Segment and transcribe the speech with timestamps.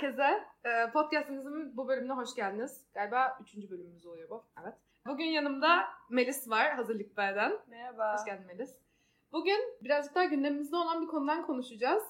[0.00, 0.44] herkese.
[0.64, 2.84] Ee, podcastimizin bu bölümüne hoş geldiniz.
[2.94, 4.44] Galiba üçüncü bölümümüz oluyor bu.
[4.62, 4.74] Evet.
[5.06, 7.52] Bugün yanımda Melis var Hazırlık B'den.
[7.66, 8.14] Merhaba.
[8.14, 8.76] Hoş geldin Melis.
[9.32, 12.02] Bugün birazcık daha gündemimizde olan bir konudan konuşacağız.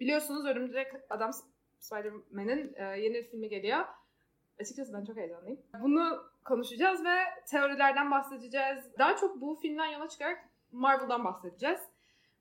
[0.00, 1.30] Biliyorsunuz Örümcek Adam
[1.78, 3.84] Spider-Man'in e, yeni filmi geliyor.
[4.60, 5.60] Açıkçası ben çok heyecanlıyım.
[5.80, 7.16] Bunu konuşacağız ve
[7.50, 8.98] teorilerden bahsedeceğiz.
[8.98, 11.80] Daha çok bu filmden yola çıkarak Marvel'dan bahsedeceğiz.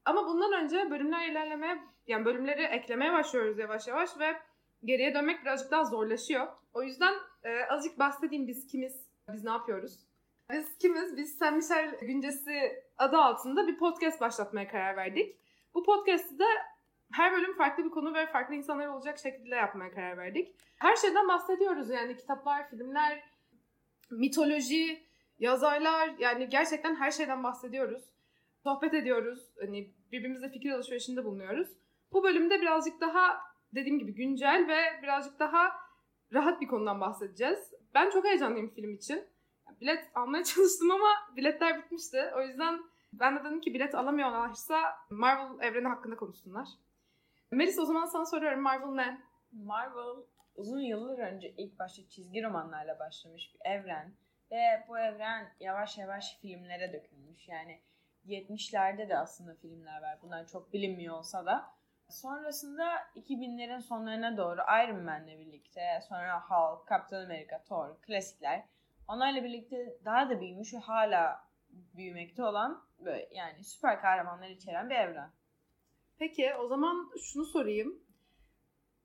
[0.06, 4.36] Ama bundan önce bölümler ilerlemeye, yani bölümleri eklemeye başlıyoruz yavaş yavaş ve
[4.86, 6.48] geriye dönmek birazcık daha zorlaşıyor.
[6.74, 7.14] O yüzden
[7.44, 10.00] e, azıcık bahsedeyim biz kimiz, biz ne yapıyoruz?
[10.52, 11.18] Biz kimiz?
[11.18, 15.36] Biz Sen Michel Güncesi adı altında bir podcast başlatmaya karar verdik.
[15.74, 16.46] Bu podcast'ı da
[17.12, 20.56] her bölüm farklı bir konu ve farklı insanlar olacak şekilde yapmaya karar verdik.
[20.78, 23.24] Her şeyden bahsediyoruz yani kitaplar, filmler,
[24.12, 25.04] mitoloji,
[25.40, 28.04] yazarlar yani gerçekten her şeyden bahsediyoruz.
[28.64, 29.52] Sohbet ediyoruz.
[29.60, 31.68] Hani birbirimizle fikir alışverişinde bulunuyoruz.
[32.14, 35.72] Bu bölümde birazcık daha dediğim gibi güncel ve birazcık daha
[36.34, 37.74] rahat bir konudan bahsedeceğiz.
[37.94, 39.28] Ben çok heyecanlıyım film için.
[39.82, 42.32] Bilet almaya çalıştım ama biletler bitmişti.
[42.36, 42.80] O yüzden
[43.14, 46.68] ben de dedim ki bilet alamıyorlarsa Marvel evreni hakkında konuşsunlar.
[47.52, 49.22] Melis o zaman sana soruyorum Marvel ne?
[49.52, 50.24] Marvel
[50.56, 54.14] uzun yıllar önce ilk başta çizgi romanlarla başlamış bir evren
[54.52, 57.48] ve bu evren yavaş yavaş filmlere dökülmüş.
[57.48, 57.82] Yani
[58.26, 60.20] 70'lerde de aslında filmler var.
[60.22, 61.74] Bunlar çok bilinmiyor olsa da.
[62.12, 68.64] Sonrasında 2000'lerin sonlarına doğru Iron Man'le birlikte sonra Hulk, Captain America, Thor, klasikler.
[69.08, 74.96] Onlarla birlikte daha da büyümüş ve hala büyümekte olan böyle yani süper kahramanlar içeren bir
[74.96, 75.32] evren.
[76.20, 78.00] Peki o zaman şunu sorayım.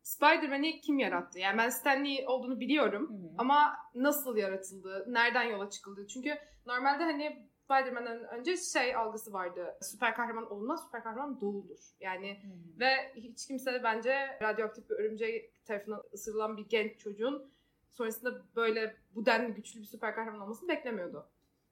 [0.06, 1.38] Spider-Man'i kim yarattı?
[1.38, 3.34] Yani ben Stan Lee olduğunu biliyorum Hı hı.
[3.38, 5.04] ama nasıl yaratıldı?
[5.08, 6.06] Nereden yola çıkıldı?
[6.06, 9.78] Çünkü normalde hani Spider-Man'den önce şey algısı vardı.
[9.82, 11.78] Süper kahraman olunmaz, süper kahraman doğulur.
[12.00, 12.42] Yani
[12.80, 17.50] ve hiç kimse bence radyoaktif bir örümcek tarafından ısırılan bir genç çocuğun
[17.90, 21.28] sonrasında böyle bu denli güçlü bir süper kahraman olmasını beklemiyordu.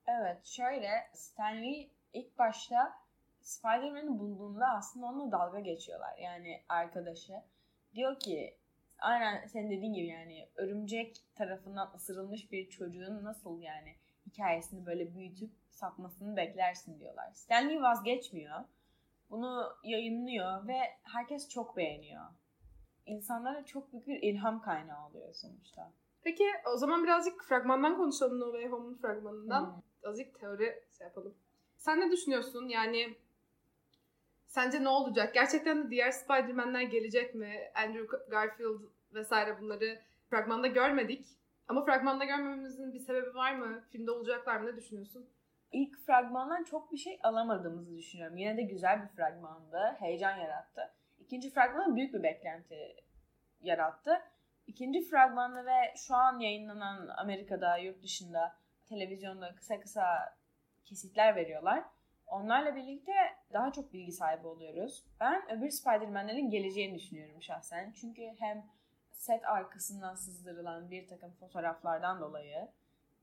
[0.06, 2.92] Evet şöyle Stan Lee ilk başta
[3.40, 6.18] Spider-Man'i bulduğunda aslında onunla dalga geçiyorlar.
[6.18, 7.32] Yani arkadaşı.
[7.94, 8.56] Diyor ki
[8.98, 13.96] aynen senin dediğin gibi yani örümcek tarafından ısırılmış bir çocuğun nasıl yani
[14.26, 17.32] hikayesini böyle büyütüp satmasını beklersin diyorlar.
[17.32, 18.60] Stan Lee vazgeçmiyor.
[19.30, 22.24] Bunu yayınlıyor ve herkes çok beğeniyor.
[23.06, 25.92] İnsanlara çok büyük bir ilham kaynağı oluyor sonuçta.
[26.22, 26.44] Peki
[26.74, 29.66] o zaman birazcık fragmandan konuşalım No Way Home'un fragmanından.
[29.66, 30.10] Hmm.
[30.10, 31.34] Azıcık teori şey yapalım.
[31.76, 32.68] Sen ne düşünüyorsun?
[32.68, 33.14] Yani
[34.46, 35.34] sence ne olacak?
[35.34, 37.58] Gerçekten de diğer Spider-Man'ler gelecek mi?
[37.74, 38.80] Andrew Garfield
[39.14, 40.00] vesaire bunları
[40.30, 41.26] fragmanda görmedik.
[41.68, 43.84] Ama fragmanda görmememizin bir sebebi var mı?
[43.92, 44.66] Filmde olacaklar mı?
[44.66, 45.30] Ne düşünüyorsun?
[45.72, 48.36] İlk fragmandan çok bir şey alamadığımızı düşünüyorum.
[48.36, 49.96] Yine de güzel bir fragmandı.
[49.98, 50.94] Heyecan yarattı.
[51.18, 52.96] İkinci fragman büyük bir beklenti
[53.60, 54.22] yarattı.
[54.66, 58.56] İkinci fragmanda ve şu an yayınlanan Amerika'da, yurt dışında,
[58.88, 60.36] televizyonda kısa kısa
[60.84, 61.84] kesitler veriyorlar.
[62.34, 63.12] Onlarla birlikte
[63.52, 65.04] daha çok bilgi sahibi oluyoruz.
[65.20, 67.92] Ben öbür Spider-Man'lerin geleceğini düşünüyorum şahsen.
[68.00, 68.66] Çünkü hem
[69.10, 72.68] set arkasından sızdırılan bir takım fotoğraflardan dolayı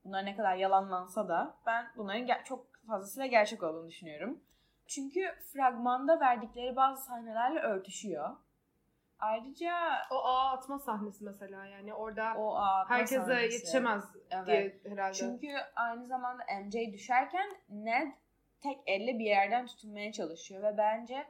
[0.04, 4.40] bunlar ne kadar yalanlansa da ben bunların çok fazlasıyla gerçek olduğunu düşünüyorum.
[4.86, 8.36] Çünkü fragmanda verdikleri bazı sahnelerle örtüşüyor.
[9.18, 9.72] Ayrıca
[10.10, 13.54] O ağ atma sahnesi mesela yani orada o herkese sahnesi.
[13.54, 14.46] yetişemez Evet.
[14.46, 15.12] diye herhalde.
[15.14, 18.12] Çünkü aynı zamanda MJ düşerken Ned
[18.62, 21.26] tek elle bir yerden tutunmaya çalışıyor ve bence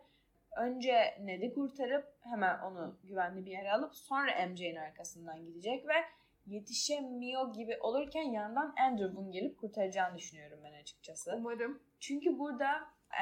[0.57, 5.95] önce Ned'i kurtarıp hemen onu güvenli bir yere alıp sonra MJ'nin arkasından gidecek ve
[6.47, 11.35] yetişemiyor gibi olurken yandan Andrew'un gelip kurtaracağını düşünüyorum ben açıkçası.
[11.37, 11.83] Umarım.
[12.01, 12.69] Çünkü burada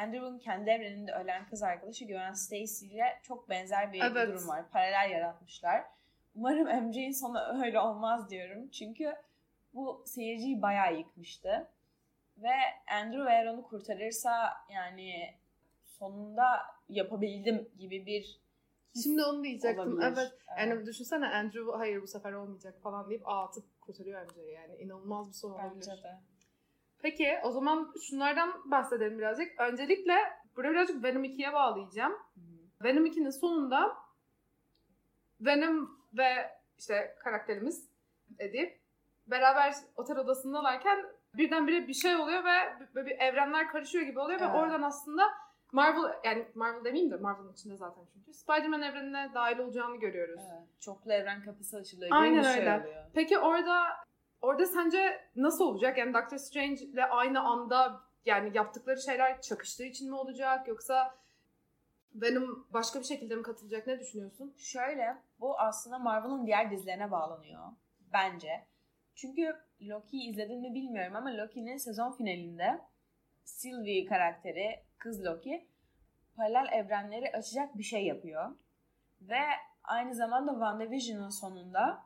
[0.03, 4.28] Andrew'un kendi evreninde ölen kız arkadaşı Gwen Stacy ile çok benzer bir Evet.
[4.28, 4.71] durum var.
[4.71, 5.84] Paralel yaratmışlar.
[6.34, 8.69] Umarım MJ'in sonu öyle olmaz diyorum.
[8.69, 9.15] Çünkü
[9.75, 11.69] bu seyirciyi bayağı yıkmıştı.
[12.43, 12.55] Ve
[12.95, 15.34] Andrew eğer onu kurtarırsa yani
[15.84, 16.45] sonunda
[16.89, 18.41] yapabildim gibi bir
[19.03, 19.81] Şimdi onu diyecektim.
[19.81, 20.03] olabilir.
[20.19, 20.33] Evet.
[20.59, 24.77] Yani düşünsene Andrew hayır bu sefer olmayacak falan deyip ağ atıp kurtarıyor MJ'yi yani.
[24.77, 25.87] inanılmaz bir son olabilir.
[25.91, 26.21] Bence de.
[27.03, 29.60] Peki o zaman şunlardan bahsedelim birazcık.
[29.60, 30.15] Öncelikle
[30.57, 32.13] buraya birazcık Venom 2'ye bağlayacağım.
[32.13, 32.84] Hı.
[32.84, 33.97] Venom 2'nin sonunda
[35.41, 37.91] Venom ve işte karakterimiz
[38.39, 38.81] Eddie
[39.27, 44.44] beraber otel odasındalarken birdenbire bir şey oluyor ve böyle bir evrenler karışıyor gibi oluyor ve
[44.44, 44.54] Evet.
[44.54, 45.22] oradan aslında
[45.72, 50.42] Marvel yani Marvel demeyeyim de Marvel'ın içinde zaten çünkü Spider-Man evrenine dahil olacağını görüyoruz.
[50.53, 50.80] Evet.
[50.80, 52.10] Çoklu evren kapısı açılıyor.
[52.15, 52.80] Aynen şey öyle.
[52.80, 53.04] oluyor.
[53.15, 53.82] Peki orada
[54.42, 55.98] orada sence nasıl olacak?
[55.98, 61.15] Yani Doctor Strange ile aynı anda yani yaptıkları şeyler çakıştığı için mi olacak yoksa
[62.15, 63.86] Venom başka bir şekilde mi katılacak?
[63.86, 64.54] Ne düşünüyorsun?
[64.59, 67.62] Şöyle, bu aslında Marvel'ın diğer dizilerine bağlanıyor.
[68.12, 68.66] Bence.
[69.15, 72.80] Çünkü Loki'yi izledin mi bilmiyorum ama Loki'nin sezon finalinde
[73.44, 75.68] Sylvie karakteri, kız Loki,
[76.36, 78.56] paralel evrenleri açacak bir şey yapıyor.
[79.21, 79.41] Ve
[79.84, 82.04] aynı zamanda WandaVision'ın sonunda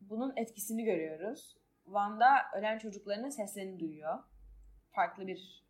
[0.00, 1.56] bunun etkisini görüyoruz.
[1.84, 2.26] Wanda
[2.56, 4.18] ölen çocuklarının seslerini duyuyor.
[4.90, 5.64] Farklı bir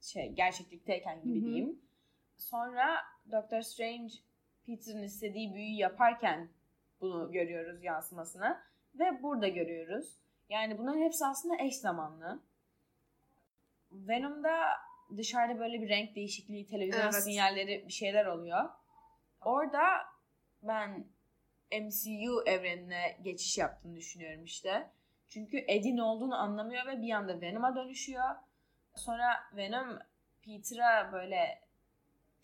[0.00, 1.80] şey, gerçeklikteyken gibi diyeyim.
[2.36, 2.96] Sonra
[3.32, 4.14] Doctor Strange
[4.66, 6.48] Peter'ın istediği büyüyü yaparken
[7.00, 8.58] bunu görüyoruz yansımasını.
[8.94, 10.25] Ve burada görüyoruz.
[10.48, 12.40] Yani bunların hepsi aslında eş zamanlı.
[13.92, 14.56] Venom'da
[15.16, 17.14] dışarıda böyle bir renk değişikliği, televizyon Evet.
[17.14, 18.70] sinyalleri bir şeyler oluyor.
[19.44, 19.82] Orada
[20.62, 21.04] ben
[21.72, 24.90] MCU evrenine geçiş yaptığını düşünüyorum işte.
[25.28, 28.34] Çünkü Eddie ne olduğunu anlamıyor ve bir anda Venom'a dönüşüyor.
[28.94, 29.98] Sonra Venom
[30.42, 31.60] Peter'a böyle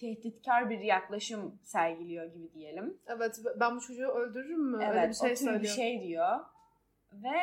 [0.01, 2.99] tehditkar bir yaklaşım sergiliyor gibi diyelim.
[3.07, 4.79] Evet ben bu çocuğu öldürürüm mü?
[4.85, 5.63] Evet, Öyle bir şey o tür söylüyor.
[5.63, 6.41] bir şey diyor.
[7.13, 7.39] Ve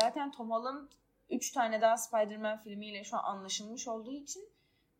[0.00, 0.88] zaten Tom Holland
[1.30, 4.48] 3 tane daha Spider-Man filmiyle şu an anlaşılmış olduğu için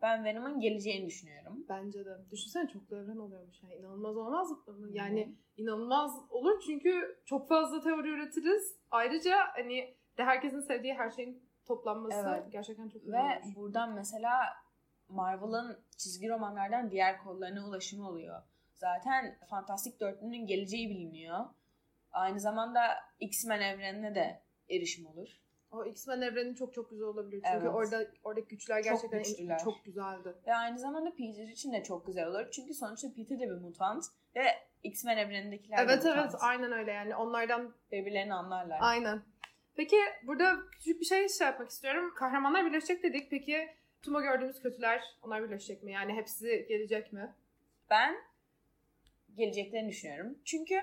[0.03, 1.65] ben Venom'un geleceğini düşünüyorum.
[1.69, 2.19] Bence de.
[2.31, 3.63] Düşünsene çoklu evren oluyormuş.
[3.63, 4.89] Yani inanılmaz olmaz mı?
[4.93, 8.77] Yani inanılmaz olur çünkü çok fazla teori üretiriz.
[8.91, 12.53] Ayrıca hani de herkesin sevdiği her şeyin toplanması Evet.
[12.53, 13.55] gerçekten çok Ve güzel olur.
[13.57, 14.31] buradan mesela
[15.09, 18.43] Marvel'ın çizgi romanlardan diğer kollarına ulaşımı oluyor.
[18.75, 21.45] Zaten Fantastik Dörtlü'nün geleceği biliniyor.
[22.13, 22.81] Aynı zamanda
[23.21, 25.29] X-Men evrenine de erişim olur.
[25.71, 27.43] O X-Men evreni çok çok güzel olabilir.
[27.45, 27.75] Çünkü Evet.
[27.75, 29.59] orada oradaki güçler Çok gerçekten güçlüler.
[29.65, 30.35] çok güzeldi.
[30.47, 32.51] Ve aynı zamanda Peter için de çok güzel olur.
[32.53, 34.05] Çünkü sonuçta Peter de bir mutant
[34.37, 34.45] ve
[34.83, 36.21] X-Men evrenindekiler de Evet mutant.
[36.31, 38.79] evet aynen öyle yani onlardan Birbirlerini anlarlar.
[38.83, 39.23] aynen.
[39.77, 39.97] Peki
[40.27, 42.15] burada küçük bir şey şey yapmak istiyorum.
[42.17, 43.31] Kahramanlar birleşecek dedik.
[43.31, 43.69] Peki
[44.03, 45.93] tüm o gördüğümüz kötüler onlar birleşecek mi?
[45.93, 47.35] Yani hepsi gelecek mi?
[47.91, 48.15] Ben
[49.35, 50.39] geleceklerini düşünüyorum.
[50.45, 50.81] Çünkü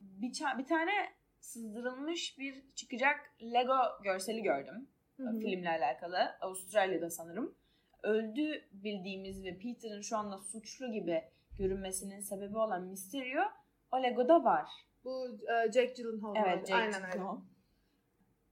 [0.00, 0.92] bir, bir tane
[1.40, 4.88] sızdırılmış bir çıkacak Lego görseli gördüm.
[5.16, 5.38] Hı hı.
[5.38, 6.18] Filmle alakalı.
[6.40, 7.54] Avustralya'da sanırım.
[8.02, 11.22] Öldü bildiğimiz ve Peter'ın şu anda suçlu gibi
[11.58, 13.42] görünmesinin sebebi olan Mysterio
[13.92, 14.68] o Lego'da var.
[15.04, 16.36] Bu e, Jake Gyllenhaal.
[16.36, 16.66] Evet, vardı.
[16.66, 17.24] Jake Aynen öyle.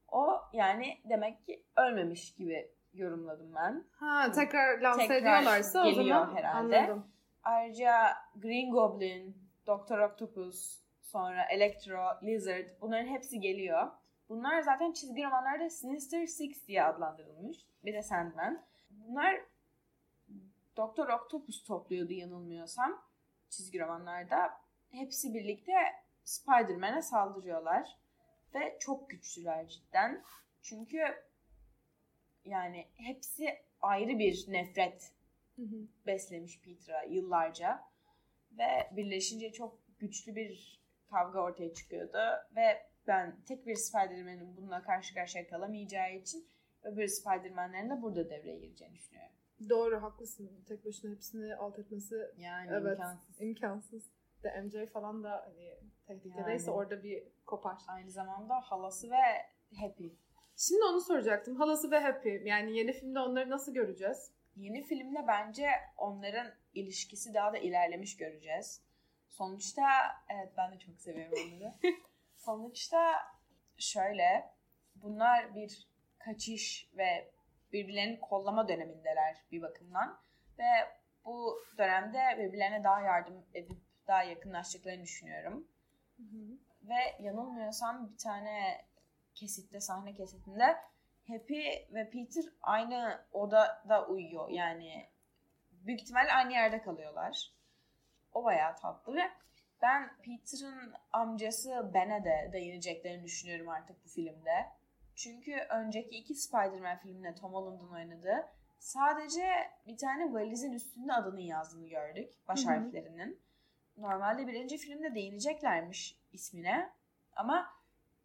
[0.09, 3.85] O yani demek ki ölmemiş gibi yorumladım ben.
[3.93, 6.79] Ha tekrar lanse Tekrar ediyorlarsa o zaman herhalde.
[6.79, 7.07] anladım.
[7.43, 7.93] Ayrıca
[8.37, 9.37] Green Goblin,
[9.67, 13.91] Doctor Octopus, sonra Electro, Lizard bunların hepsi geliyor.
[14.29, 17.59] Bunlar zaten çizgi romanlarda Sinister Six diye adlandırılmış.
[17.85, 18.65] Bir de Sandman.
[18.91, 19.41] Bunlar
[20.77, 23.03] Doctor Octopus topluyordu yanılmıyorsam
[23.51, 24.51] çizgi romanlarda.
[24.91, 25.73] Hepsi birlikte
[26.25, 27.97] Spider-Man'e saldırıyorlar.
[28.55, 30.25] Ve çok güçlüler cidden.
[30.63, 30.99] Çünkü
[32.45, 35.13] yani hepsi ayrı bir nefret
[35.57, 35.87] Hı hı.
[36.07, 37.85] beslemiş Peter'a yıllarca.
[38.53, 40.79] Ve birleşince çok güçlü bir
[41.11, 42.19] kavga ortaya çıkıyordu.
[42.57, 46.49] Ve ben tek bir Spider-Man'in bununla karşı karşıya kalamayacağı için
[46.83, 49.33] öbür Spider-Man'lerin de burada devreye gireceğini düşünüyorum.
[49.69, 50.51] Doğru haklısın.
[50.69, 53.41] Tek başına hepsini alt etmesi Yani evet imkansız.
[53.41, 54.11] imkansız.
[54.43, 55.75] De MJ falan da hani
[56.07, 56.79] tehlikedeyse Yani.
[56.79, 57.79] orada bir kopar.
[57.89, 59.17] Aynı zamanda halası ve
[59.81, 60.07] Happy.
[60.57, 61.57] Şimdi onu soracaktım.
[61.57, 62.37] Halası ve Happy.
[62.45, 64.33] Yani yeni filmde onları nasıl göreceğiz?
[64.57, 68.83] Yeni filmde bence onların ilişkisi daha da ilerlemiş göreceğiz.
[69.29, 69.83] Sonuçta
[70.29, 71.75] evet ben de çok seviyorum onları.
[72.37, 73.15] Sonuçta
[73.79, 74.51] şöyle
[74.95, 77.31] bunlar bir kaçış ve
[77.73, 80.21] birbirlerini kollama dönemindeler bir bakımdan.
[80.59, 80.65] Ve
[81.25, 85.69] bu dönemde birbirlerine daha yardım edip daha yakınlaştıklarını düşünüyorum.
[86.83, 88.85] Ve yanılmıyorsam bir tane
[89.35, 90.77] kesitte, sahne kesitinde
[91.29, 94.49] Happy ve Peter aynı odada uyuyor.
[94.49, 95.09] Yani
[95.71, 97.53] büyük ihtimal aynı yerde kalıyorlar.
[98.33, 99.31] O bayağı tatlı ve
[99.83, 104.67] ben Peter'ın amcası Ben'e de değineceklerini düşünüyorum artık bu filmde.
[105.17, 108.47] Çünkü önceki iki Spider-Man filminde Tom Holland'ın oynadığı
[108.79, 112.33] sadece bir tane valizin üstünde adının yazdığını gördük.
[112.49, 113.41] Baş harflerinin.
[113.97, 116.91] Normalde birinci filmde değineceklermiş ismine.
[117.37, 117.75] Ama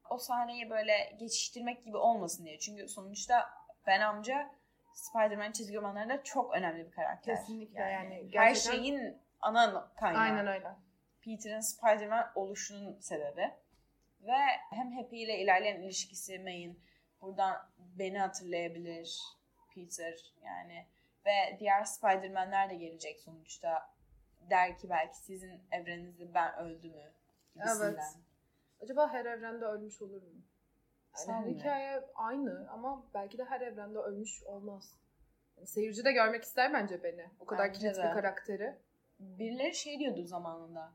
[0.10, 2.60] o sahneyi böyle geçiştirmek gibi olmasın diye.
[2.60, 3.50] Çünkü sonuçta
[3.88, 4.52] Ben amca
[4.94, 7.36] Spider-Man çizgi romanlarında çok önemli bir karakter.
[7.36, 10.22] Kesinlikle yani Her gerçekten- şeyin ana kaynağı.
[10.22, 10.76] Aynen öyle.
[11.22, 13.52] Peter'ın Spider-Man oluşunun sebebi.
[14.22, 14.38] Ve
[14.70, 16.80] hem Happy ile ilerleyen ilişkisi May'in
[17.22, 19.22] buradan beni hatırlayabilir
[19.76, 20.88] Peter yani
[21.26, 23.94] ve diğer Spider-Man'ler de gelecek sonuçta.
[24.50, 27.12] Der ki belki sizin evreninizde ben öldü mü?
[27.56, 27.88] gibisinden.
[27.88, 28.02] Evet.
[28.84, 30.28] Acaba her evrende ölmüş olur mu?
[30.30, 30.44] Yani
[31.14, 31.60] her Sanmıyorum.
[31.60, 34.96] hikaye aynı ama belki de her evrende ölmüş olmaz.
[35.58, 37.30] Yani seyirci de görmek ister bence beni.
[37.40, 38.04] O kadar Bence kilit de.
[38.04, 38.76] bir karakteri.
[39.40, 40.92] Birileri şey diyordu zamanında.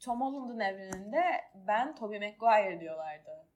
[0.00, 1.22] Tom Holland'ın evreninde
[1.54, 3.46] ben Tobey Maguire diyorlardı.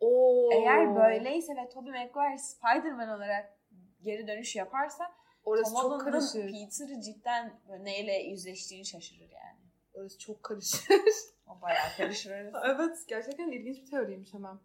[0.00, 0.52] Oo.
[0.52, 3.58] Eğer böyleyse ve Tobey Maguire Spider-Man olarak
[4.02, 5.12] geri dönüş yaparsa
[5.44, 6.52] Orası Tom çok karışır.
[6.52, 9.58] Peter'ı cidden neyle yüzleştiğini şaşırır yani.
[9.94, 10.86] Orası çok karışır.
[11.46, 12.30] O bayağı karışır
[12.64, 14.60] evet gerçekten ilginç bir teoriymiş ama.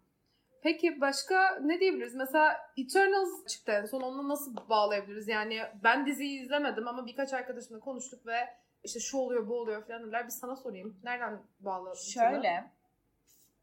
[0.62, 2.14] Peki başka ne diyebiliriz?
[2.14, 4.00] Mesela Eternals çıktı en son.
[4.00, 5.28] Onu nasıl bağlayabiliriz?
[5.28, 8.48] Yani ben diziyi izlemedim ama birkaç arkadaşımla konuştuk ve
[8.84, 10.24] işte şu oluyor bu oluyor falan dediler.
[10.24, 11.00] Bir sana sorayım.
[11.04, 11.96] Nereden bağlı?
[11.96, 12.70] Şöyle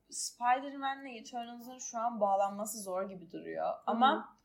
[0.09, 3.73] Spider-Man'le Eternals'ın şu an bağlanması zor gibi duruyor.
[3.85, 4.37] Ama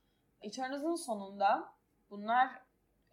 [0.43, 1.73] Eternals'ın sonunda
[2.11, 2.49] bunlar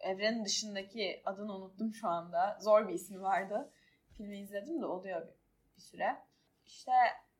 [0.00, 2.58] evrenin dışındaki adını unuttum şu anda.
[2.60, 3.72] Zor bir ismi vardı.
[4.16, 5.34] Filmi izledim de oluyor bir,
[5.76, 6.22] bir süre.
[6.66, 6.92] İşte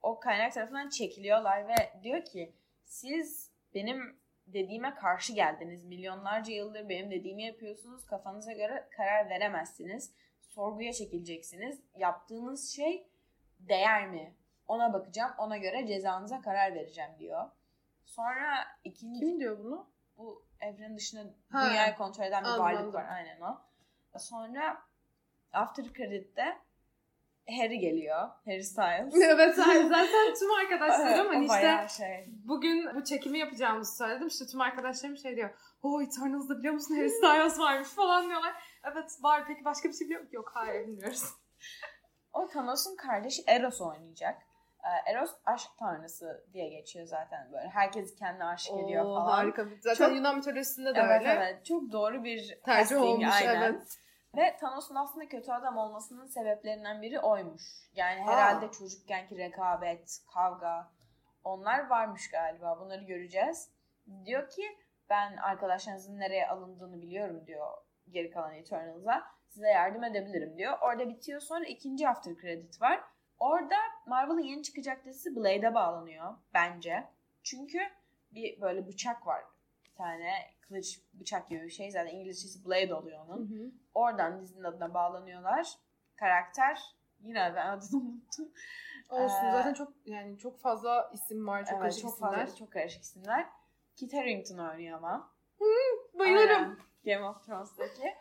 [0.02, 2.54] o kaynak tarafından çekiliyorlar ve diyor ki
[2.85, 5.85] siz benim dediğime karşı geldiniz.
[5.85, 8.07] Milyonlarca yıldır benim dediğimi yapıyorsunuz.
[8.07, 10.12] Kafanıza göre karar veremezsiniz.
[10.40, 11.80] Sorguya çekileceksiniz.
[11.97, 13.07] Yaptığınız şey
[13.61, 14.35] değer mi?
[14.69, 15.33] Ona bakacağım.
[15.38, 17.50] Ona göre cezanıza karar vereceğim diyor.
[18.04, 19.90] Sonra ikinci Kim diyor bunu?
[20.16, 21.71] bu evrenin dışında Ha.
[21.71, 23.07] dünyayı kontrol eden bir varlık var.
[23.09, 23.61] Aynen o.
[24.19, 24.83] Sonra
[25.52, 26.59] After Credit'te
[27.59, 28.28] Harry geliyor.
[28.45, 29.14] Harry Styles.
[29.23, 32.28] evet zaten tüm arkadaşlarım hani işte şey.
[32.45, 34.26] bugün bu çekimi yapacağımızı söyledim.
[34.28, 35.50] İşte tüm arkadaşlarım şey diyor.
[35.83, 38.52] O Eternals'da biliyor musun Harry Styles varmış falan diyorlar.
[38.92, 40.35] Evet var peki başka bir şey biliyor musun?
[40.37, 41.25] Yok hayır bilmiyoruz.
[42.33, 44.42] O Thanos'un kardeşi Eros oynayacak.
[44.85, 47.69] Ee, Eros aşk tanrısı diye geçiyor zaten böyle.
[47.69, 49.26] Herkes kendine aşık ediyor Oo, falan.
[49.33, 49.66] Harika.
[49.80, 51.30] Zaten Çok- Yunan mitolojisinde de Evet öyle.
[51.33, 51.66] evet.
[51.66, 53.62] Çok doğru bir Tercih casting, olmuş aynen.
[53.62, 53.99] evet.
[54.37, 57.90] Ve Thanos'un aslında kötü adam olmasının sebeplerinden biri oymuş.
[57.94, 58.26] Yani Aa.
[58.26, 60.90] herhalde çocukkenki rekabet, kavga
[61.44, 62.80] onlar varmış galiba.
[62.80, 63.70] Bunları göreceğiz.
[64.25, 64.62] Diyor ki
[65.10, 67.68] ben arkadaşlarınızın nereye alındığını biliyorum diyor
[68.10, 69.22] geri kalan Eternals'a.
[69.49, 70.78] Size yardım edebilirim diyor.
[70.82, 71.40] Orada bitiyor.
[71.40, 73.00] Sonra ikinci after credit var.
[73.38, 77.04] Orada Marvel'ın yeni çıkacak dizisi Blade'e bağlanıyor bence.
[77.42, 77.78] Çünkü
[78.30, 79.44] bir böyle bıçak var.
[79.84, 80.32] Bir tane
[80.71, 81.91] kılıç bıçak gibi bir şey.
[81.91, 83.47] Zaten İngilizcesi Blade oluyor Hı onun.
[83.50, 83.73] hı.
[83.95, 85.67] Oradan dizinin adına bağlanıyorlar.
[86.17, 86.81] Karakter
[87.21, 88.53] yine ben adını unuttum.
[89.09, 92.37] Olsun Ee, zaten çok yani çok fazla isim var çok evet, karışık çok isimler.
[92.47, 93.47] fazla çok karışık isimler.
[93.97, 95.33] Kit Harington oynuyor ama.
[96.19, 96.62] Bayılırım.
[96.62, 96.77] Aynen.
[97.05, 98.15] Game of Thrones'taki.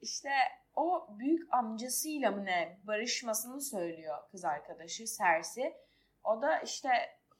[0.00, 0.28] İşte
[0.76, 5.76] o büyük amcasıyla mı ne barışmasını söylüyor kız arkadaşı Cersei.
[6.24, 6.88] O da işte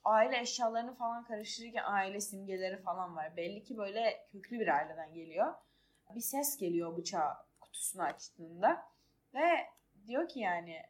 [0.04, 3.36] aile eşyalarını falan karıştırırken aile simgeleri falan var.
[3.36, 5.54] Belli ki böyle köklü bir aileden geliyor.
[6.14, 8.86] Bir ses geliyor bıçağı kutusunu açtığında.
[9.34, 9.66] Ve
[10.06, 10.82] diyor ki yani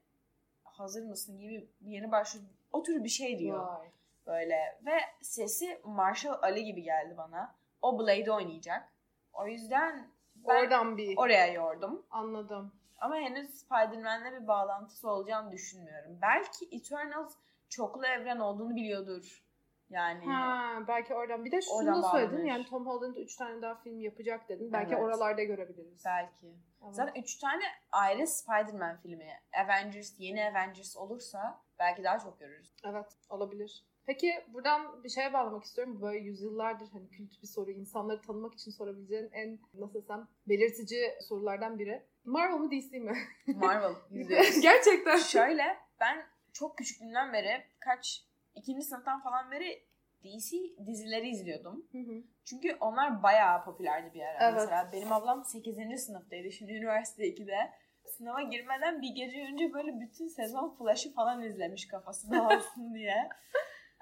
[0.64, 2.47] hazır mısın gibi yeni başlıyor.
[2.73, 3.90] O tür bir şey diyor Vay.
[4.26, 4.81] böyle.
[4.87, 7.55] Ve sesi Marshall Ali gibi geldi bana.
[7.83, 8.88] O Blade oynayacak.
[9.33, 12.07] O yüzden ben Oradan bir oraya yordum.
[12.11, 12.73] anladım.
[12.99, 16.19] Ama henüz Spider-Man'le bir bağlantısı olacağını düşünmüyorum.
[16.23, 17.35] Belki Eternals
[17.70, 19.44] çoklu evren olduğunu biliyordur.
[19.90, 21.44] Yani Ha, belki oradan.
[21.44, 22.32] Bir de şunu Oradan da söyledin.
[22.32, 22.48] bağlanır.
[22.48, 24.72] Yani Tom Holland 3 tane daha film yapacak dedin.
[24.72, 25.02] Belki Evet.
[25.04, 26.02] oralarda görebiliriz.
[26.06, 26.46] belki.
[26.84, 26.94] Evet.
[26.94, 27.62] Zaten üç tane
[27.92, 29.28] ayrı Spider-Man filmi.
[29.64, 32.74] Avengers, yeni Avengers olursa belki daha çok görürüz.
[32.84, 33.84] Evet olabilir.
[34.06, 36.02] Peki buradan bir şeye bağlamak istiyorum.
[36.02, 37.70] Böyle yüzyıllardır hani kült bir soru.
[37.70, 42.06] insanları tanımak için sorabileceğin en nasıl desem belirtici sorulardan biri.
[42.24, 43.18] Marvel mı DC mi?
[43.46, 43.92] Marvel.
[44.10, 44.60] %100.
[44.62, 45.16] Gerçekten.
[45.16, 49.85] Şöyle ben çok küçüklüğümden beri kaç ikinci sınıftan falan beri
[50.25, 51.87] DC dizileri izliyordum.
[51.92, 52.23] Hı hı.
[52.45, 54.38] Çünkü onlar bayağı popülerdi bir ara.
[54.40, 54.54] Evet.
[54.54, 56.04] Mesela benim ablam 8.
[56.04, 57.71] sınıftaydı şimdi üniversite 2'de.
[58.07, 63.28] Sınava girmeden bir gece önce böyle bütün sezon Flash'ı falan izlemiş kafası dağılsın diye.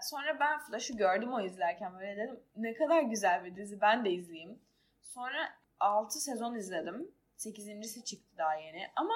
[0.00, 4.10] Sonra ben Flash'ı gördüm o izlerken böyle dedim ne kadar güzel bir dizi ben de
[4.10, 4.62] izleyeyim.
[5.00, 5.48] Sonra
[5.80, 7.10] 6 sezon izledim.
[7.38, 9.14] 8.si çıktı daha yeni ama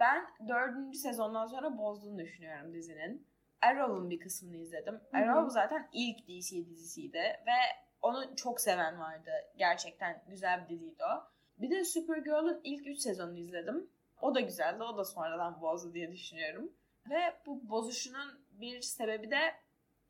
[0.00, 0.96] ben 4.
[0.96, 3.26] sezondan sonra bozduğunu düşünüyorum dizinin.
[3.62, 4.94] Arrow'un bir kısmını izledim.
[4.94, 5.22] Hı hı.
[5.22, 7.58] Arrow zaten ilk DC dizisiydi ve
[8.02, 9.30] onu çok seven vardı.
[9.56, 11.28] Gerçekten güzel bir diziydi o.
[11.58, 13.90] Bir de Supergirl'ün ilk 3 sezonunu izledim.
[14.20, 14.82] O da güzeldi.
[14.82, 16.72] O da sonradan bozdu diye düşünüyorum.
[17.10, 19.54] Ve bu bozuşunun bir sebebi de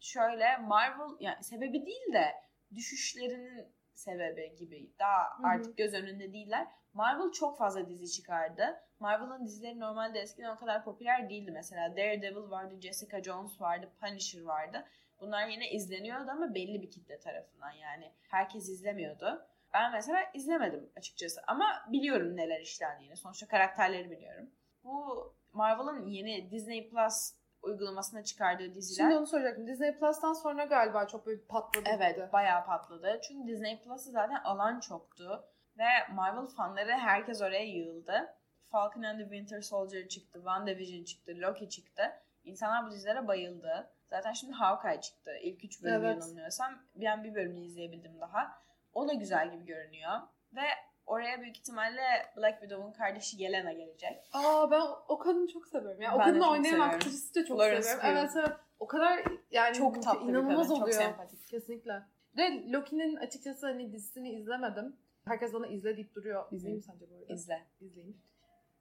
[0.00, 2.34] şöyle Marvel yani sebebi değil de
[2.74, 4.90] düşüşlerinin sebebi gibi.
[4.98, 6.66] Daha artık göz önünde değiller.
[6.98, 8.80] Marvel çok fazla dizi çıkardı.
[9.00, 11.50] Marvel'ın dizileri normalde eskiden o kadar popüler değildi.
[11.50, 14.84] Mesela Daredevil vardı, Jessica Jones vardı, Punisher vardı.
[15.20, 18.12] Bunlar yine izleniyordu ama belli bir kitle tarafından yani.
[18.28, 19.46] Herkes izlemiyordu.
[19.74, 23.16] Ben mesela izlemedim açıkçası ama biliyorum neler işlendiğini.
[23.16, 24.50] Sonuçta karakterleri biliyorum.
[24.84, 29.66] Bu Marvel'ın yeni Disney Plus uygulamasına çıkardığı diziler Şimdi onu soracaktım.
[29.66, 31.88] Disney Plus'tan sonra galiba çok böyle patladı.
[31.96, 33.20] Evet bayağı patladı.
[33.28, 35.48] Çünkü Disney Plus'ı zaten alan çoktu.
[35.78, 38.34] Ve Marvel fanları herkes oraya yığıldı.
[38.70, 42.02] Falcon and the Winter Soldier çıktı, WandaVision çıktı, Loki çıktı.
[42.44, 43.90] İnsanlar bu dizilere bayıldı.
[44.10, 45.30] Zaten şimdi Hawkeye çıktı.
[45.42, 46.16] İlk üç bölümü Evet.
[46.22, 46.78] yanılmıyorsam.
[46.94, 48.62] Ben bir bölümünü izleyebildim daha.
[48.92, 50.12] O da güzel gibi görünüyor.
[50.52, 50.62] Ve
[51.06, 52.02] oraya büyük ihtimalle
[52.36, 54.30] Black Widow'un kardeşi Yelena gelecek.
[54.32, 56.02] Aa ben o kadını çok seviyorum.
[56.02, 58.18] Yani o Ben de kadını çok oynayan aktrisi de çok Florence seviyorum.
[58.18, 58.56] Evet evet.
[58.78, 59.20] O kadar
[59.50, 60.98] yani Çok tatlı bir inanılmaz kadın, çok oluyor.
[61.02, 61.48] sempatik.
[61.48, 62.02] Kesinlikle.
[62.36, 64.96] Ve Loki'nin açıkçası hani dizisini izlemedim.
[65.28, 66.46] Herkes bana izle deyip duruyor.
[66.52, 67.32] İzleyeyim sence bu arada?
[67.32, 67.62] İzle.
[67.80, 68.16] İzleyeyim.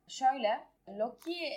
[0.08, 1.50] Şöyle, Loki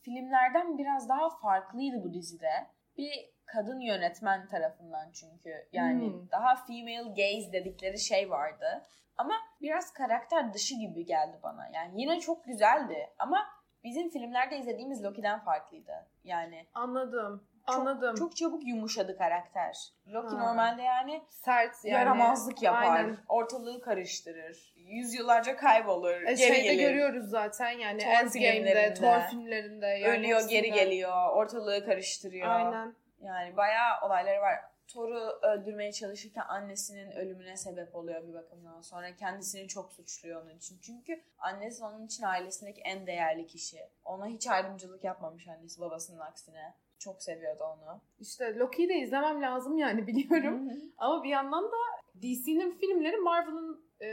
[0.00, 2.66] filmlerden biraz daha farklıydı bu dizide.
[2.98, 5.66] Bir kadın yönetmen tarafından çünkü.
[5.72, 6.30] Yani Hmm.
[6.30, 8.82] daha female gaze dedikleri şey vardı.
[9.16, 11.68] Ama biraz karakter dışı gibi geldi bana.
[11.74, 13.46] Yani yine çok güzeldi ama
[13.84, 16.06] bizim filmlerde izlediğimiz Loki'den farklıydı.
[16.24, 17.44] Yani Anladım.
[17.66, 18.14] Çok, Anladım.
[18.16, 19.76] çok çabuk yumuşadı karakter.
[20.08, 20.46] Loki Ha.
[20.48, 21.94] normalde yani, sert yani.
[21.94, 23.16] yaramazlık yapar, Aynen.
[23.28, 26.88] ortalığı karıştırır, yüzyıllarca kaybolur, E, geri şeyde gelir.
[26.88, 28.94] görüyoruz zaten yani Thor Endgame'de.
[28.94, 29.86] Thor filmlerinde.
[29.86, 30.84] Yani Ölüyor, geri hepsinde.
[30.84, 32.48] geliyor, ortalığı karıştırıyor.
[32.48, 32.94] Aynen.
[33.20, 34.58] Yani bayağı olayları var.
[34.88, 38.80] Thor'u öldürmeye çalışırken annesinin ölümüne sebep oluyor bir bakımdan.
[38.80, 40.78] Sonra kendisini çok suçluyor onun için.
[40.82, 43.78] Çünkü annesi onun için ailesindeki en değerli kişi.
[44.04, 46.74] Ona hiç ayrımcılık yapmamış annesi babasının aksine.
[47.04, 48.00] Çok seviyordu onu.
[48.20, 50.68] İşte Loki'yi de izlemem lazım yani biliyorum.
[50.98, 51.76] Ama bir yandan da
[52.16, 54.08] DC'nin filmleri Marvel'ın e,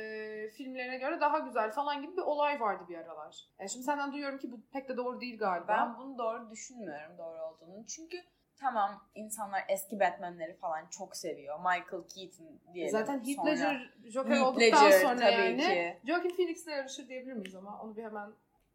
[0.49, 3.47] filmlerine göre daha güzel falan gibi bir olay vardı bir aralar.
[3.59, 5.67] Yani şimdi senden duyuyorum ki bu pek de doğru değil galiba.
[5.67, 7.85] Ben bunu doğru düşünmüyorum doğru olduğunu.
[7.87, 8.17] Çünkü
[8.59, 11.57] tamam insanlar eski Batman'leri falan çok seviyor.
[11.59, 12.91] Michael Keaton diyelim.
[12.91, 13.45] Zaten Heath.
[13.45, 15.97] Ledger Joker Heath olduktan Ledger sonra tabii yani ki.
[16.07, 18.29] Joaquin Phoenix'le yarışır diyebilir miyiz ama onu bir hemen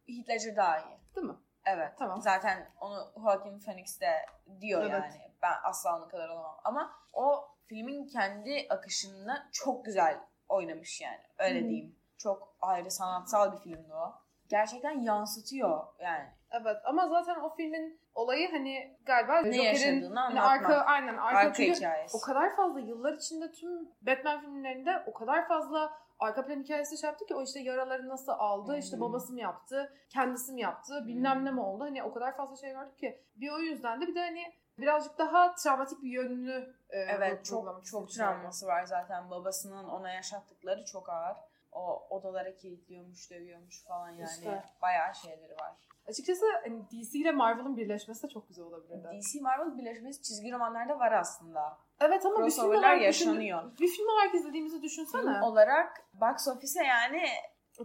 [0.07, 0.99] Heath Ledger daha iyi.
[1.17, 1.35] değil mi?
[1.67, 1.93] Evet.
[1.99, 2.21] Tamam.
[2.23, 4.13] Zaten onu Joaquin Phoenix de
[4.61, 4.93] diyor Evet.
[4.93, 5.31] yani.
[5.43, 6.61] Ben asla onun kadar olamam.
[6.65, 11.21] Ama o filmin kendi akışında çok güzel oynamış yani.
[11.39, 11.69] Öyle Hı hı.
[11.69, 11.97] diyeyim.
[12.19, 14.15] Çok ayrı sanatsal bir filmdi o.
[14.49, 16.29] Gerçekten yansıtıyor yani.
[16.51, 21.63] Evet ama zaten o filmin olayı hani galiba Ne Joker'in hani arka aynen arka, Arka
[21.63, 22.17] hikayesi.
[22.17, 27.09] o kadar fazla yıllar içinde tüm Batman filmlerinde o kadar fazla arka plan hikayesi şey
[27.11, 28.77] yaptı ki o işte yaraları nasıl aldı, hı.
[28.77, 31.85] işte babası mı yaptı, kendisi mi yaptı, bilmem ne mi oldu.
[31.85, 33.21] Hani o kadar fazla şey gördük ki.
[33.37, 37.87] Bir o yüzden de bir de hani birazcık daha travmatik bir yönünü e, Evet çok
[37.87, 39.31] çok travması var zaten.
[39.31, 41.37] Babasının ona yaşattıkları çok ağır.
[41.73, 44.31] O odalara kilitliyormuş, dövüyormuş falan yani.
[44.31, 44.65] İşte.
[44.83, 45.73] Bayağı şeyleri var.
[46.09, 49.09] Açıkçası hani DC ile Marvel'ın birleşmesi de çok güzel olabilirdi.
[49.13, 51.79] DC Marvel birleşmesi çizgi romanlarda var aslında.
[52.01, 53.63] Evet ama bir film olarak düşün- yaşanıyor.
[53.81, 55.23] bir film olarak izlediğimizi düşünsene.
[55.23, 57.23] Film olarak box office'e yani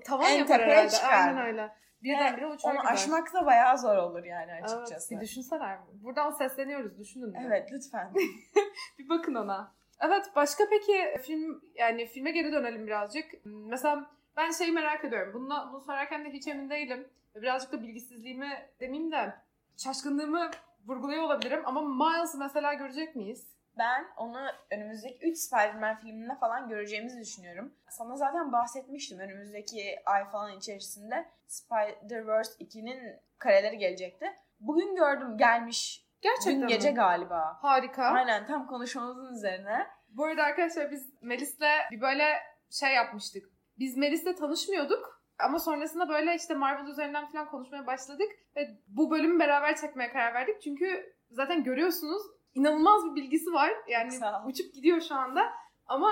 [0.05, 1.27] Tavan En tepeye çıkar.
[1.27, 1.71] Aynen öyle.
[2.03, 2.91] Birdenbire uçar onu gider.
[2.93, 5.15] aşmak da bayağı zor olur yani Evet, açıkçası.
[5.15, 5.79] bir düşünseler.
[5.93, 6.97] Buradan sesleniyoruz.
[6.99, 7.33] Düşünün.
[7.33, 7.37] de.
[7.47, 8.13] Evet lütfen.
[8.99, 9.75] Bir bakın ona.
[9.99, 13.25] Evet başka peki film yani filme geri dönelim birazcık.
[13.45, 15.33] Mesela ben şeyi merak ediyorum.
[15.33, 17.07] Bunu, bunu sorarken de hiç emin değilim.
[17.35, 19.33] Birazcık da bilgisizliğimi demeyeyim de
[19.77, 20.51] şaşkınlığımı
[20.87, 21.61] vurguluyor olabilirim.
[21.65, 23.59] Ama Miles'ı mesela görecek miyiz?
[23.79, 24.39] ben onu
[24.71, 27.73] önümüzdeki 3 Spider-Man filminde falan göreceğimizi düşünüyorum.
[27.89, 34.25] Sana zaten bahsetmiştim önümüzdeki ay falan içerisinde Spider-Verse 2'nin kareleri gelecekti.
[34.59, 36.08] Bugün gördüm gelmiş.
[36.21, 36.95] Gerçekten Dün gece mi?
[36.95, 37.57] galiba.
[37.61, 38.03] Harika.
[38.03, 39.87] Aynen tam konuşmamızın üzerine.
[40.09, 42.23] Bu arada arkadaşlar biz Melis'le bir böyle
[42.69, 43.49] şey yapmıştık.
[43.79, 45.19] Biz Melis'le tanışmıyorduk.
[45.39, 48.31] Ama sonrasında böyle işte Marvel üzerinden falan konuşmaya başladık.
[48.55, 50.61] Ve bu bölümü beraber çekmeye karar verdik.
[50.61, 52.21] Çünkü zaten görüyorsunuz
[52.53, 53.71] inanılmaz bir bilgisi var.
[53.87, 54.11] Yani
[54.45, 55.53] uçup gidiyor şu anda.
[55.87, 56.11] Ama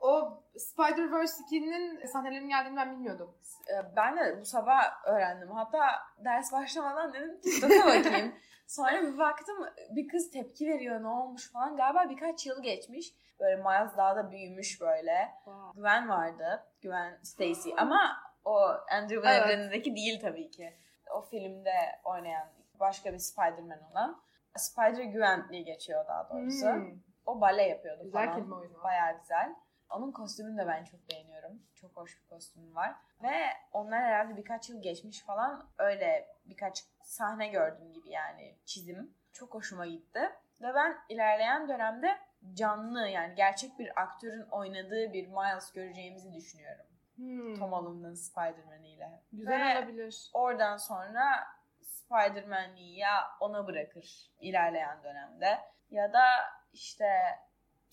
[0.00, 3.34] o Spider-Verse 2'nin sahnelerinin geldiğini ben bilmiyordum.
[3.68, 5.50] Ee, Ben de bu sabah öğrendim.
[5.50, 5.80] Hatta
[6.24, 8.34] ders başlamadan dedim TikTok'a bakayım.
[8.66, 9.56] Sonra bir baktım
[9.90, 11.76] bir kız tepki veriyor ne olmuş falan.
[11.76, 13.14] Galiba birkaç yıl geçmiş.
[13.40, 15.28] Böyle Miles daha da büyümüş böyle.
[15.74, 16.64] Gwen vardı.
[16.82, 18.58] Gwen Stacy ama o
[18.92, 19.42] Andrew Evet.
[19.46, 20.76] evrenindeki değil tabii ki.
[21.14, 21.74] O filmde
[22.04, 22.48] oynayan
[22.80, 24.20] başka bir Spider-Man olan.
[24.56, 26.66] Spider-Gwen diye geçiyor daha doğrusu.
[26.66, 26.90] Hmm,
[27.26, 28.36] O bale yapıyordu güzel falan.
[28.38, 28.82] kelime oyunu.
[28.82, 29.54] Bayağı güzel.
[29.90, 31.62] Onun kostümünü de ben çok beğeniyorum.
[31.74, 32.94] Çok hoş bir kostümü var.
[33.22, 33.32] Ve
[33.72, 39.14] onlar herhalde birkaç yıl geçmiş falan öyle birkaç sahne gördüm gibi yani çizim.
[39.32, 40.20] Çok hoşuma gitti.
[40.60, 42.18] Ve ben ilerleyen dönemde
[42.54, 46.86] canlı yani gerçek bir aktörün oynadığı bir Miles göreceğimizi düşünüyorum.
[47.16, 49.22] Hmm, Tom Holland'ın Spider-Man'iyle.
[49.32, 50.30] Güzel Ve olabilir.
[50.34, 51.46] oradan sonra
[51.82, 55.58] Spider-Man'i ya ona bırakır ilerleyen dönemde
[55.90, 56.24] ya da
[56.72, 57.06] işte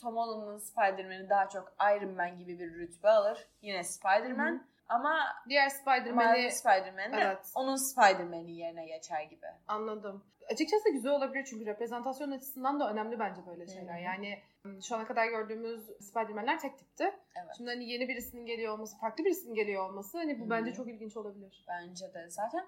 [0.02, 3.48] Tom Holland'ın Spider-Man'i daha çok Iron Man gibi bir rütbe alır.
[3.62, 4.68] Yine Spider-Man.
[4.90, 7.52] Ama Diğer Spider-Man'i Spider-Man de Evet.
[7.56, 9.46] onun Spider-Man'i yerine geçer gibi.
[9.68, 10.24] anladım.
[10.52, 13.94] Açıkçası güzel olabilir çünkü reprezentasyon açısından da önemli bence böyle şeyler.
[13.94, 14.02] Hı hı.
[14.02, 14.42] Yani
[14.82, 17.04] şu ana kadar gördüğümüz Spider-Man'ler tek tipti.
[17.36, 17.50] Evet.
[17.58, 20.50] Şimdi hani yeni birisinin geliyor olması, farklı birisinin geliyor olması hani bu Hı hı.
[20.50, 21.66] bence çok ilginç olabilir.
[21.70, 22.30] Bence de.
[22.30, 22.66] Zaten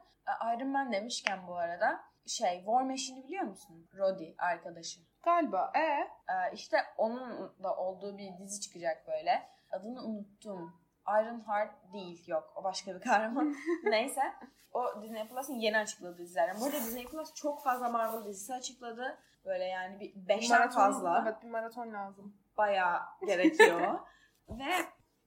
[0.55, 3.87] Iron Man demişken bu arada şey War Machine'i biliyor musun?
[3.97, 4.99] Rhodey arkadaşı.
[5.25, 5.71] Galiba.
[5.75, 9.49] E Ee, işte onun da olduğu bir dizi çıkacak böyle.
[9.71, 10.73] Adını unuttum.
[11.07, 12.53] Iron Heart değil yok.
[12.55, 13.55] O başka bir kahraman.
[13.83, 14.21] Neyse.
[14.73, 16.59] O Disney Plus'ın yeni açıkladığı dizilerden.
[16.61, 19.17] Bu arada Disney Plus çok fazla Marvel dizisi açıkladı.
[19.45, 21.23] Böyle yani bir beşten fazla.
[21.27, 22.33] Evet bir maraton lazım.
[22.57, 23.99] Bayağı gerekiyor.
[24.49, 24.71] Ve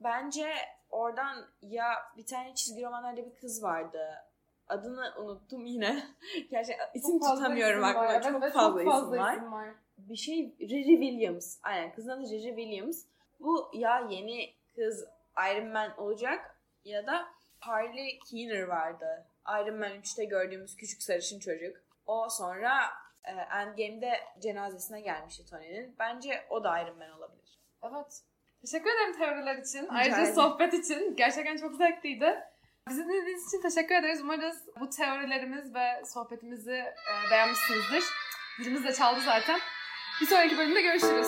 [0.01, 0.55] bence
[0.91, 4.25] oradan ya bir tane çizgi romanlarda bir kız vardı.
[4.69, 6.03] Adını unuttum yine.
[6.51, 7.85] Gerçekten isim tutamıyorum.
[7.85, 9.33] Evet, çok, evet, fazla çok fazla isim var.
[9.37, 9.69] isim var.
[9.99, 11.59] Bir şey Riri Williams.
[11.63, 13.05] Aynen kızın adı Riri Williams.
[13.41, 15.05] Bu ya yeni kız
[15.51, 17.29] Iron Man olacak ya da
[17.61, 19.27] Harley Keener vardı.
[19.49, 21.77] Iron Man 3'te gördüğümüz küçük sarışın çocuk.
[22.07, 22.81] O sonra
[23.25, 25.97] e, Endgame'de cenazesine gelmişti Tony'nin.
[25.99, 27.59] Bence o da Iron Man olabilir.
[27.83, 28.23] Evet.
[28.61, 29.83] Teşekkür ederim teoriler için.
[29.83, 30.35] Rica Ayrıca ederim.
[30.35, 31.17] sohbet için.
[31.17, 32.39] Gerçekten çok zevkliydi.
[32.89, 34.21] Bizi dinlediğiniz için teşekkür ederiz.
[34.23, 36.95] Umarız bu teorilerimiz ve sohbetimizi e,
[37.31, 38.05] beğenmişsinizdir.
[38.59, 39.61] Dilimiz de çaldı zaten.
[40.21, 41.27] Bir sonraki bölümde görüşürüz.